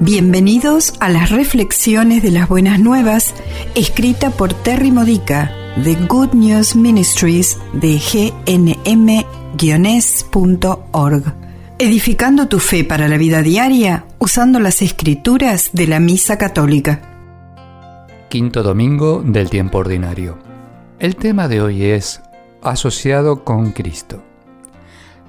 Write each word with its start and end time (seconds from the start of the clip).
Bienvenidos 0.00 0.94
a 1.00 1.08
las 1.08 1.30
reflexiones 1.30 2.22
de 2.22 2.30
las 2.30 2.48
buenas 2.48 2.78
nuevas, 2.78 3.34
escrita 3.74 4.30
por 4.30 4.54
Terry 4.54 4.92
Modica 4.92 5.52
de 5.74 5.96
Good 5.96 6.34
News 6.34 6.76
Ministries 6.76 7.58
de 7.72 7.98
gnm-es.org. 7.98 8.84
Edificando 11.80 12.46
tu 12.46 12.60
fe 12.60 12.84
para 12.84 13.08
la 13.08 13.16
vida 13.16 13.42
diaria 13.42 14.06
usando 14.20 14.60
las 14.60 14.82
escrituras 14.82 15.70
de 15.72 15.88
la 15.88 15.98
Misa 15.98 16.38
Católica. 16.38 17.00
Quinto 18.28 18.62
domingo 18.62 19.20
del 19.26 19.50
tiempo 19.50 19.78
ordinario. 19.78 20.38
El 21.00 21.16
tema 21.16 21.48
de 21.48 21.60
hoy 21.60 21.86
es 21.86 22.22
asociado 22.62 23.42
con 23.42 23.72
Cristo. 23.72 24.22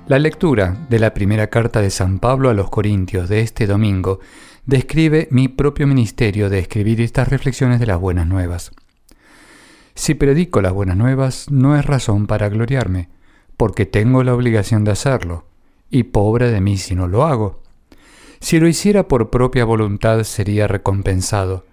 La 0.06 0.20
lectura 0.20 0.78
de 0.90 1.00
la 1.00 1.14
primera 1.14 1.48
carta 1.48 1.82
de 1.82 1.90
San 1.90 2.20
Pablo 2.20 2.50
a 2.50 2.54
los 2.54 2.70
Corintios 2.70 3.30
de 3.30 3.42
este 3.42 3.66
domingo 3.66 4.20
describe 4.70 5.28
mi 5.32 5.48
propio 5.48 5.88
ministerio 5.88 6.48
de 6.48 6.60
escribir 6.60 7.02
estas 7.02 7.28
reflexiones 7.28 7.80
de 7.80 7.88
las 7.88 8.00
buenas 8.00 8.28
nuevas. 8.28 8.72
Si 9.96 10.14
predico 10.14 10.62
las 10.62 10.74
buenas 10.74 10.96
nuevas, 10.96 11.50
no 11.50 11.76
es 11.76 11.84
razón 11.84 12.28
para 12.28 12.50
gloriarme, 12.50 13.10
porque 13.58 13.88
tengo 13.88 14.24
la 14.24 14.36
obligación 14.36 14.84
de 14.84 14.92
hacerlo, 14.92 15.48
y 15.90 16.04
pobre 16.04 16.52
de 16.52 16.62
mí 16.62 16.78
si 16.78 16.94
no 16.94 17.08
lo 17.08 17.24
hago. 17.26 17.64
Si 18.42 18.60
lo 18.60 18.68
hiciera 18.68 19.08
por 19.08 19.32
propia 19.32 19.66
voluntad 19.66 20.24
sería 20.24 20.68
recompensado, 20.68 21.66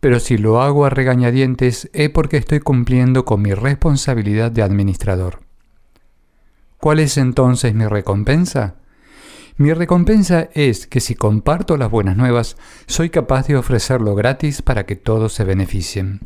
pero 0.00 0.18
si 0.18 0.36
lo 0.36 0.60
hago 0.60 0.84
a 0.84 0.90
regañadientes 0.90 1.88
es 1.92 2.10
porque 2.10 2.36
estoy 2.36 2.58
cumpliendo 2.58 3.24
con 3.24 3.42
mi 3.42 3.54
responsabilidad 3.54 4.50
de 4.50 4.62
administrador. 4.62 5.38
¿Cuál 6.78 6.98
es 6.98 7.16
entonces 7.16 7.74
mi 7.74 7.86
recompensa? 7.86 8.79
Mi 9.60 9.74
recompensa 9.74 10.48
es 10.54 10.86
que 10.86 11.00
si 11.00 11.14
comparto 11.14 11.76
las 11.76 11.90
buenas 11.90 12.16
nuevas, 12.16 12.56
soy 12.86 13.10
capaz 13.10 13.46
de 13.46 13.58
ofrecerlo 13.58 14.14
gratis 14.14 14.62
para 14.62 14.86
que 14.86 14.96
todos 14.96 15.34
se 15.34 15.44
beneficien. 15.44 16.20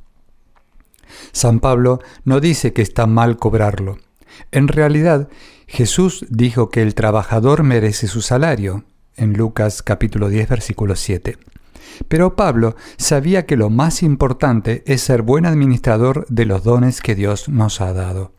San 1.32 1.58
Pablo 1.58 1.98
no 2.24 2.38
dice 2.38 2.72
que 2.72 2.82
está 2.82 3.08
mal 3.08 3.36
cobrarlo. 3.36 3.98
En 4.52 4.68
realidad, 4.68 5.28
Jesús 5.66 6.24
dijo 6.30 6.68
que 6.68 6.80
el 6.80 6.94
trabajador 6.94 7.64
merece 7.64 8.06
su 8.06 8.22
salario, 8.22 8.84
en 9.16 9.32
Lucas 9.32 9.82
capítulo 9.82 10.28
10 10.28 10.48
versículo 10.48 10.94
7. 10.94 11.36
Pero 12.06 12.36
Pablo 12.36 12.76
sabía 12.98 13.46
que 13.46 13.56
lo 13.56 13.68
más 13.68 14.04
importante 14.04 14.84
es 14.86 15.00
ser 15.00 15.22
buen 15.22 15.44
administrador 15.44 16.24
de 16.28 16.44
los 16.44 16.62
dones 16.62 17.00
que 17.00 17.16
Dios 17.16 17.48
nos 17.48 17.80
ha 17.80 17.92
dado. 17.94 18.30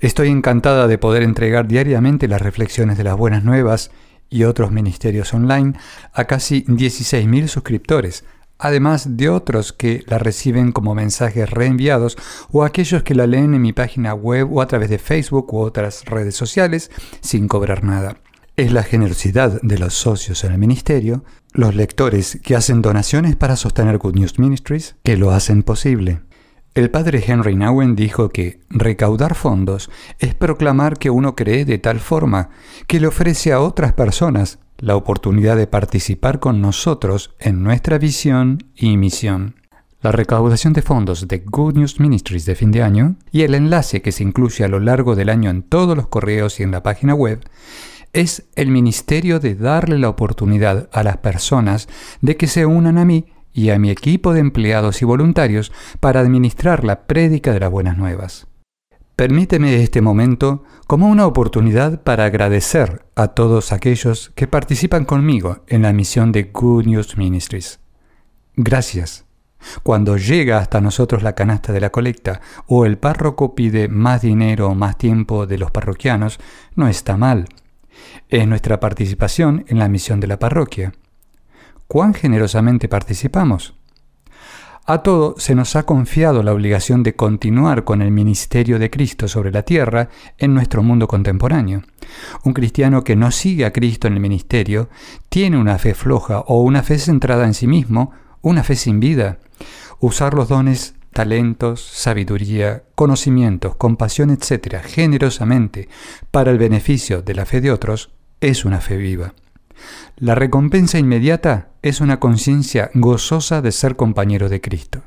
Estoy 0.00 0.28
encantada 0.28 0.88
de 0.88 0.96
poder 0.96 1.22
entregar 1.22 1.68
diariamente 1.68 2.26
las 2.26 2.40
reflexiones 2.40 2.96
de 2.96 3.04
las 3.04 3.18
buenas 3.18 3.44
nuevas 3.44 3.90
y 4.30 4.44
otros 4.44 4.70
ministerios 4.70 5.34
online 5.34 5.74
a 6.14 6.24
casi 6.24 6.64
16.000 6.64 7.48
suscriptores, 7.48 8.24
además 8.58 9.18
de 9.18 9.28
otros 9.28 9.74
que 9.74 10.02
la 10.06 10.18
reciben 10.18 10.72
como 10.72 10.94
mensajes 10.94 11.50
reenviados 11.50 12.16
o 12.50 12.64
aquellos 12.64 13.02
que 13.02 13.14
la 13.14 13.26
leen 13.26 13.52
en 13.52 13.60
mi 13.60 13.74
página 13.74 14.14
web 14.14 14.50
o 14.50 14.62
a 14.62 14.66
través 14.66 14.88
de 14.88 14.98
Facebook 14.98 15.52
u 15.52 15.58
otras 15.58 16.06
redes 16.06 16.34
sociales 16.34 16.90
sin 17.20 17.46
cobrar 17.46 17.84
nada. 17.84 18.16
Es 18.56 18.72
la 18.72 18.84
generosidad 18.84 19.60
de 19.60 19.78
los 19.78 19.92
socios 19.92 20.44
en 20.44 20.52
el 20.52 20.58
ministerio, 20.58 21.24
los 21.52 21.74
lectores 21.74 22.38
que 22.42 22.56
hacen 22.56 22.80
donaciones 22.80 23.36
para 23.36 23.54
sostener 23.54 23.98
Good 23.98 24.14
News 24.14 24.38
Ministries, 24.38 24.96
que 25.02 25.18
lo 25.18 25.30
hacen 25.30 25.62
posible. 25.62 26.20
El 26.72 26.88
padre 26.88 27.22
Henry 27.26 27.56
Nowen 27.56 27.96
dijo 27.96 28.28
que 28.28 28.60
recaudar 28.70 29.34
fondos 29.34 29.90
es 30.20 30.36
proclamar 30.36 30.98
que 30.98 31.10
uno 31.10 31.34
cree 31.34 31.64
de 31.64 31.78
tal 31.78 31.98
forma 31.98 32.50
que 32.86 33.00
le 33.00 33.08
ofrece 33.08 33.52
a 33.52 33.60
otras 33.60 33.92
personas 33.92 34.60
la 34.78 34.94
oportunidad 34.94 35.56
de 35.56 35.66
participar 35.66 36.38
con 36.38 36.60
nosotros 36.60 37.34
en 37.40 37.64
nuestra 37.64 37.98
visión 37.98 38.62
y 38.76 38.96
misión. 38.96 39.56
La 40.00 40.12
recaudación 40.12 40.72
de 40.72 40.82
fondos 40.82 41.26
de 41.26 41.38
Good 41.38 41.74
News 41.74 41.98
Ministries 41.98 42.44
de 42.44 42.54
fin 42.54 42.70
de 42.70 42.84
año 42.84 43.16
y 43.32 43.42
el 43.42 43.56
enlace 43.56 44.00
que 44.00 44.12
se 44.12 44.22
incluye 44.22 44.64
a 44.64 44.68
lo 44.68 44.78
largo 44.78 45.16
del 45.16 45.28
año 45.28 45.50
en 45.50 45.62
todos 45.62 45.96
los 45.96 46.06
correos 46.06 46.60
y 46.60 46.62
en 46.62 46.70
la 46.70 46.84
página 46.84 47.14
web 47.14 47.40
es 48.12 48.44
el 48.54 48.70
ministerio 48.70 49.40
de 49.40 49.56
darle 49.56 49.98
la 49.98 50.08
oportunidad 50.08 50.88
a 50.92 51.02
las 51.02 51.16
personas 51.16 51.88
de 52.20 52.36
que 52.36 52.46
se 52.46 52.64
unan 52.64 52.96
a 52.96 53.04
mí 53.04 53.26
y 53.52 53.70
a 53.70 53.78
mi 53.78 53.90
equipo 53.90 54.32
de 54.32 54.40
empleados 54.40 55.02
y 55.02 55.04
voluntarios 55.04 55.72
para 56.00 56.20
administrar 56.20 56.84
la 56.84 57.06
prédica 57.06 57.52
de 57.52 57.60
las 57.60 57.70
buenas 57.70 57.96
nuevas. 57.96 58.46
Permíteme 59.16 59.82
este 59.82 60.00
momento 60.00 60.64
como 60.86 61.08
una 61.08 61.26
oportunidad 61.26 62.02
para 62.02 62.24
agradecer 62.24 63.04
a 63.16 63.28
todos 63.28 63.70
aquellos 63.70 64.30
que 64.34 64.46
participan 64.46 65.04
conmigo 65.04 65.62
en 65.66 65.82
la 65.82 65.92
misión 65.92 66.32
de 66.32 66.44
Good 66.44 66.86
News 66.86 67.18
Ministries. 67.18 67.80
Gracias. 68.56 69.26
Cuando 69.82 70.16
llega 70.16 70.56
hasta 70.56 70.80
nosotros 70.80 71.22
la 71.22 71.34
canasta 71.34 71.70
de 71.72 71.80
la 71.80 71.90
colecta 71.90 72.40
o 72.66 72.86
el 72.86 72.96
párroco 72.96 73.54
pide 73.54 73.88
más 73.88 74.22
dinero 74.22 74.68
o 74.68 74.74
más 74.74 74.96
tiempo 74.96 75.46
de 75.46 75.58
los 75.58 75.70
parroquianos, 75.70 76.40
no 76.74 76.88
está 76.88 77.18
mal. 77.18 77.46
Es 78.30 78.48
nuestra 78.48 78.80
participación 78.80 79.66
en 79.68 79.78
la 79.78 79.88
misión 79.88 80.20
de 80.20 80.28
la 80.28 80.38
parroquia 80.38 80.94
cuán 81.90 82.14
generosamente 82.14 82.88
participamos. 82.88 83.74
A 84.86 84.98
todo 84.98 85.34
se 85.38 85.56
nos 85.56 85.74
ha 85.74 85.82
confiado 85.82 86.44
la 86.44 86.52
obligación 86.52 87.02
de 87.02 87.16
continuar 87.16 87.82
con 87.82 88.00
el 88.00 88.12
ministerio 88.12 88.78
de 88.78 88.90
Cristo 88.90 89.26
sobre 89.26 89.50
la 89.50 89.64
tierra 89.64 90.08
en 90.38 90.54
nuestro 90.54 90.84
mundo 90.84 91.08
contemporáneo. 91.08 91.82
Un 92.44 92.52
cristiano 92.52 93.02
que 93.02 93.16
no 93.16 93.32
sigue 93.32 93.64
a 93.64 93.72
Cristo 93.72 94.06
en 94.06 94.14
el 94.14 94.20
ministerio 94.20 94.88
tiene 95.30 95.58
una 95.58 95.78
fe 95.78 95.94
floja 95.94 96.38
o 96.38 96.62
una 96.62 96.84
fe 96.84 96.96
centrada 96.96 97.44
en 97.44 97.54
sí 97.54 97.66
mismo, 97.66 98.12
una 98.40 98.62
fe 98.62 98.76
sin 98.76 99.00
vida. 99.00 99.38
Usar 99.98 100.34
los 100.34 100.48
dones, 100.48 100.94
talentos, 101.12 101.80
sabiduría, 101.82 102.84
conocimientos, 102.94 103.74
compasión, 103.74 104.30
etc., 104.30 104.76
generosamente 104.84 105.88
para 106.30 106.52
el 106.52 106.58
beneficio 106.58 107.20
de 107.20 107.34
la 107.34 107.46
fe 107.46 107.60
de 107.60 107.72
otros 107.72 108.12
es 108.40 108.64
una 108.64 108.80
fe 108.80 108.96
viva. 108.96 109.34
La 110.16 110.34
recompensa 110.34 110.98
inmediata 110.98 111.68
es 111.82 112.00
una 112.00 112.20
conciencia 112.20 112.90
gozosa 112.94 113.62
de 113.62 113.72
ser 113.72 113.96
compañero 113.96 114.48
de 114.48 114.60
Cristo. 114.60 115.02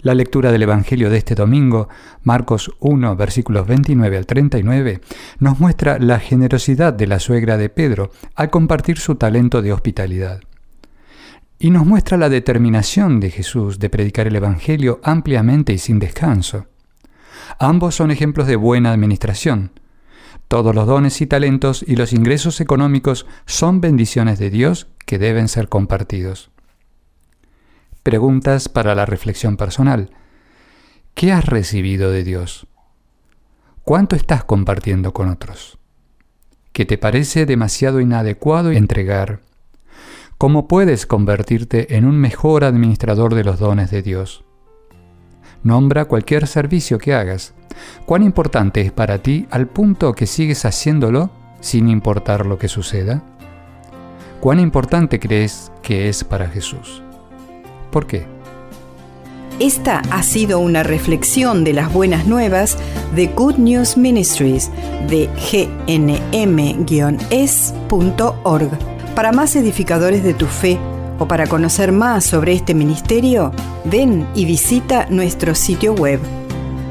La 0.00 0.14
lectura 0.14 0.52
del 0.52 0.62
Evangelio 0.62 1.10
de 1.10 1.18
este 1.18 1.34
domingo, 1.34 1.88
Marcos 2.22 2.70
1, 2.78 3.16
versículos 3.16 3.66
29 3.66 4.16
al 4.16 4.26
39, 4.26 5.00
nos 5.40 5.58
muestra 5.58 5.98
la 5.98 6.20
generosidad 6.20 6.92
de 6.92 7.08
la 7.08 7.18
suegra 7.18 7.56
de 7.56 7.68
Pedro 7.68 8.12
al 8.36 8.48
compartir 8.48 8.98
su 8.98 9.16
talento 9.16 9.60
de 9.60 9.72
hospitalidad. 9.72 10.40
Y 11.58 11.70
nos 11.70 11.84
muestra 11.84 12.16
la 12.16 12.28
determinación 12.28 13.18
de 13.18 13.30
Jesús 13.30 13.80
de 13.80 13.90
predicar 13.90 14.28
el 14.28 14.36
Evangelio 14.36 15.00
ampliamente 15.02 15.72
y 15.72 15.78
sin 15.78 15.98
descanso. 15.98 16.66
Ambos 17.58 17.96
son 17.96 18.12
ejemplos 18.12 18.46
de 18.46 18.54
buena 18.54 18.92
administración, 18.92 19.72
todos 20.48 20.74
los 20.74 20.86
dones 20.86 21.20
y 21.20 21.26
talentos 21.26 21.84
y 21.86 21.96
los 21.96 22.12
ingresos 22.14 22.60
económicos 22.60 23.26
son 23.44 23.80
bendiciones 23.80 24.38
de 24.38 24.48
Dios 24.48 24.88
que 25.04 25.18
deben 25.18 25.48
ser 25.48 25.68
compartidos. 25.68 26.50
Preguntas 28.02 28.70
para 28.70 28.94
la 28.94 29.04
reflexión 29.04 29.58
personal. 29.58 30.10
¿Qué 31.14 31.32
has 31.32 31.44
recibido 31.44 32.10
de 32.10 32.24
Dios? 32.24 32.66
¿Cuánto 33.84 34.16
estás 34.16 34.44
compartiendo 34.44 35.12
con 35.12 35.28
otros? 35.28 35.78
¿Qué 36.72 36.86
te 36.86 36.96
parece 36.96 37.44
demasiado 37.44 38.00
inadecuado 38.00 38.70
entregar? 38.70 39.40
¿Cómo 40.38 40.68
puedes 40.68 41.04
convertirte 41.04 41.96
en 41.96 42.04
un 42.04 42.16
mejor 42.16 42.64
administrador 42.64 43.34
de 43.34 43.44
los 43.44 43.58
dones 43.58 43.90
de 43.90 44.02
Dios? 44.02 44.44
Nombra 45.62 46.04
cualquier 46.04 46.46
servicio 46.46 46.98
que 46.98 47.12
hagas. 47.12 47.54
¿Cuán 48.06 48.22
importante 48.22 48.80
es 48.80 48.92
para 48.92 49.18
ti 49.18 49.46
al 49.50 49.66
punto 49.66 50.12
que 50.12 50.26
sigues 50.26 50.64
haciéndolo 50.64 51.30
sin 51.60 51.88
importar 51.88 52.46
lo 52.46 52.58
que 52.58 52.68
suceda? 52.68 53.22
¿Cuán 54.40 54.60
importante 54.60 55.18
crees 55.18 55.72
que 55.82 56.08
es 56.08 56.24
para 56.24 56.48
Jesús? 56.48 57.02
¿Por 57.90 58.06
qué? 58.06 58.26
Esta 59.58 60.02
ha 60.10 60.22
sido 60.22 60.60
una 60.60 60.84
reflexión 60.84 61.64
de 61.64 61.72
las 61.72 61.92
buenas 61.92 62.26
nuevas 62.26 62.78
de 63.16 63.26
Good 63.26 63.56
News 63.56 63.96
Ministries 63.96 64.70
de 65.08 65.28
gnm-es.org. 65.86 66.28
Para 69.16 69.32
más 69.32 69.56
edificadores 69.56 70.22
de 70.22 70.34
tu 70.34 70.46
fe, 70.46 70.78
o 71.18 71.26
para 71.26 71.48
conocer 71.48 71.90
más 71.90 72.24
sobre 72.24 72.52
este 72.52 72.74
ministerio, 72.74 73.50
ven 73.84 74.28
y 74.34 74.44
visita 74.44 75.06
nuestro 75.10 75.56
sitio 75.56 75.92
web. 75.94 76.20